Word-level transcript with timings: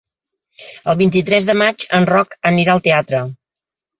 El 0.93 0.97
vint-i-tres 1.01 1.47
de 1.49 1.55
maig 1.59 1.85
en 1.99 2.09
Roc 2.11 2.35
anirà 2.53 2.75
al 2.75 2.83
teatre. 2.91 3.23